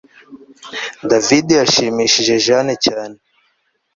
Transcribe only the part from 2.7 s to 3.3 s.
cyane